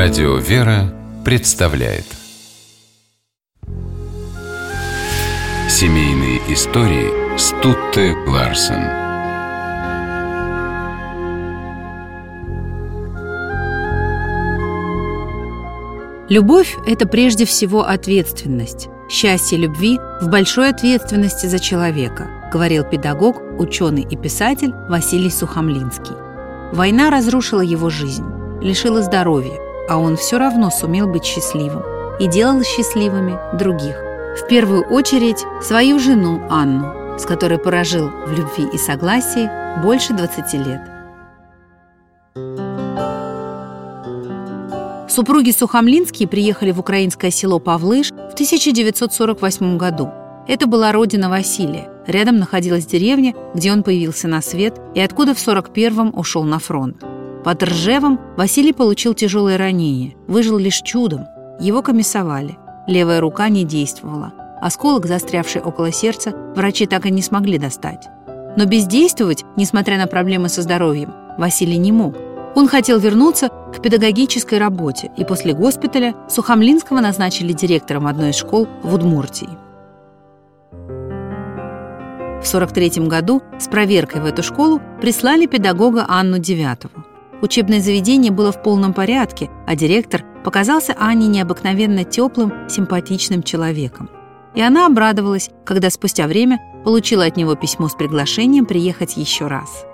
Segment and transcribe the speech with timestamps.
[0.00, 2.04] Радио «Вера» представляет
[5.68, 8.84] Семейные истории Стутте Ларсен
[16.28, 18.86] Любовь– это прежде всего ответственность.
[19.10, 26.14] Счастье любви в большой ответственности за человека, говорил педагог, ученый и писатель Василий Сухомлинский.
[26.72, 28.24] Война разрушила его жизнь,
[28.62, 31.82] лишила здоровья, а он все равно сумел быть счастливым
[32.20, 33.96] и делал счастливыми других.
[34.36, 39.48] В первую очередь свою жену Анну, с которой прожил в любви и согласии
[39.82, 40.80] больше 20 лет.
[45.08, 50.10] Супруги Сухомлинские приехали в украинское село Павлыш в 1948 году.
[50.46, 51.90] Это была родина Василия.
[52.06, 57.02] Рядом находилась деревня, где он появился на свет и откуда в 41-м ушел на фронт.
[57.44, 61.26] Под Ржевом Василий получил тяжелое ранение, выжил лишь чудом.
[61.60, 62.58] Его комиссовали.
[62.86, 64.32] Левая рука не действовала.
[64.60, 68.08] Осколок, застрявший около сердца, врачи так и не смогли достать.
[68.56, 72.16] Но бездействовать, несмотря на проблемы со здоровьем, Василий не мог.
[72.56, 78.66] Он хотел вернуться к педагогической работе, и после госпиталя Сухомлинского назначили директором одной из школ
[78.82, 79.48] в Удмуртии.
[82.42, 87.04] В 43 году с проверкой в эту школу прислали педагога Анну Девятову.
[87.40, 94.10] Учебное заведение было в полном порядке, а директор показался Анне необыкновенно теплым, симпатичным человеком.
[94.54, 99.84] И она обрадовалась, когда спустя время получила от него письмо с приглашением приехать еще раз.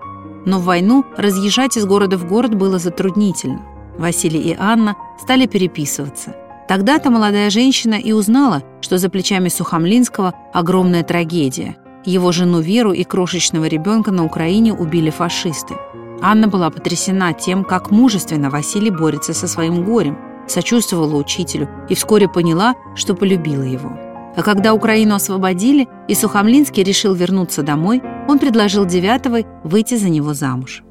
[0.47, 3.63] Но в войну разъезжать из города в город было затруднительно.
[3.99, 6.35] Василий и Анна стали переписываться.
[6.67, 11.77] Тогда-то молодая женщина и узнала, что за плечами Сухомлинского огромная трагедия.
[12.05, 15.75] Его жену Веру и крошечного ребенка на Украине убили фашисты.
[16.27, 22.31] Анна была потрясена тем, как мужественно Василий борется со своим горем, сочувствовала учителю и вскоре
[22.31, 23.91] поняла, что полюбила его.
[24.35, 30.33] А когда Украину освободили, и Сухомлинский решил вернуться домой, он предложил Девятовой выйти за него
[30.33, 30.83] замуж.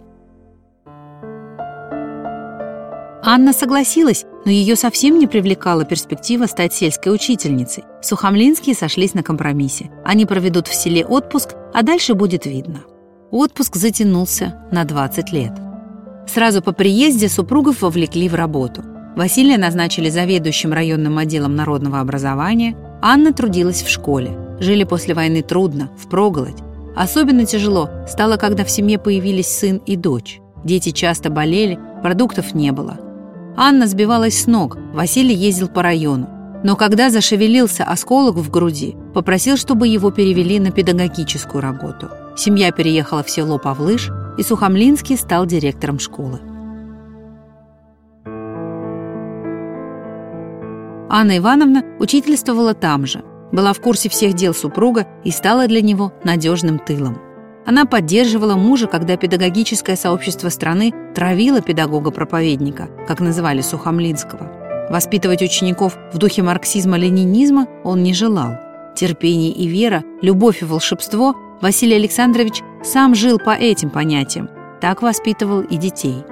[3.26, 7.86] Анна согласилась, но ее совсем не привлекала перспектива стать сельской учительницей.
[8.04, 9.90] Сухомлинские сошлись на компромиссе.
[10.06, 12.82] Они проведут в селе отпуск, а дальше будет видно.
[13.34, 15.54] Отпуск затянулся на 20 лет.
[16.28, 18.84] Сразу по приезде супругов вовлекли в работу.
[19.16, 24.38] Василия назначили заведующим районным отделом народного образования, Анна трудилась в школе.
[24.60, 26.62] Жили после войны трудно, впроголодь.
[26.96, 30.40] Особенно тяжело стало, когда в семье появились сын и дочь.
[30.64, 33.00] Дети часто болели, продуктов не было.
[33.58, 36.30] Анна сбивалась с ног, Василий ездил по району.
[36.64, 43.24] Но когда зашевелился осколок в груди, попросил, чтобы его перевели на педагогическую работу– Семья переехала
[43.24, 46.40] в село Павлыш, и Сухомлинский стал директором школы.
[51.10, 56.12] Анна Ивановна учительствовала там же, была в курсе всех дел супруга и стала для него
[56.24, 57.22] надежным тылом.
[57.68, 64.88] Она поддерживала мужа, когда педагогическое сообщество страны травило педагога-проповедника, как называли Сухомлинского.
[64.90, 68.58] Воспитывать учеников в духе марксизма-ленинизма он не желал.
[68.96, 74.50] Терпение и вера, любовь и волшебство Василий Александрович сам жил по этим понятиям,
[74.82, 76.26] так воспитывал и детей.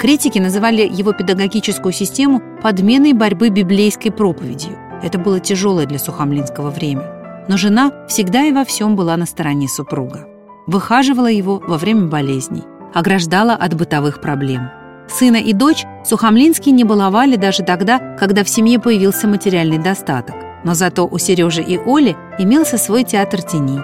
[0.00, 4.78] Критики называли его педагогическую систему подменой борьбы библейской проповедью.
[5.02, 7.44] Это было тяжелое для Сухомлинского время.
[7.48, 10.26] Но жена всегда и во всем была на стороне супруга.
[10.66, 12.62] Выхаживала его во время болезней,
[12.94, 14.70] ограждала от бытовых проблем.
[15.06, 20.36] Сына и дочь Сухомлинский не баловали даже тогда, когда в семье появился материальный достаток.
[20.64, 23.80] Но зато у Сережи и Оли имелся свой театр теней,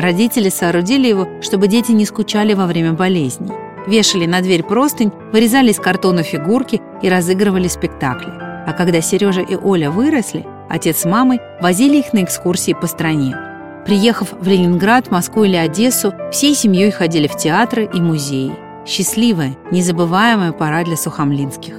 [0.00, 3.52] Родители соорудили его, чтобы дети не скучали во время болезней.
[3.86, 8.32] Вешали на дверь простынь, вырезали из картона фигурки и разыгрывали спектакли.
[8.66, 13.36] А когда Сережа и Оля выросли, отец с мамой возили их на экскурсии по стране.
[13.84, 18.52] Приехав в Ленинград, Москву или Одессу, всей семьей ходили в театры и музеи.
[18.86, 21.74] Счастливая, незабываемая пора для сухомлинских.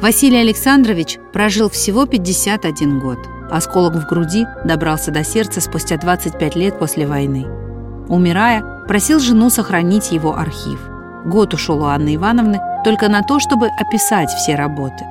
[0.00, 3.18] Василий Александрович прожил всего 51 год.
[3.50, 7.46] Осколок в груди добрался до сердца спустя 25 лет после войны.
[8.08, 10.78] Умирая, просил жену сохранить его архив.
[11.26, 15.04] Год ушел у Анны Ивановны только на то, чтобы описать все работы.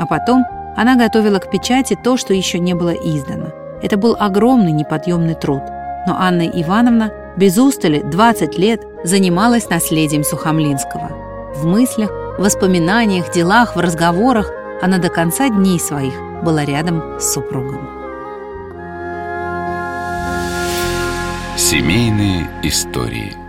[0.00, 0.44] А потом
[0.76, 3.50] она готовила к печати то, что еще не было издано.
[3.80, 5.62] Это был огромный неподъемный труд.
[6.08, 11.12] Но Анна Ивановна без устали 20 лет занималась наследием Сухомлинского.
[11.54, 14.50] В мыслях в воспоминаниях, делах, в разговорах
[14.80, 17.88] она до конца дней своих была рядом с супругом.
[21.56, 23.41] Семейные истории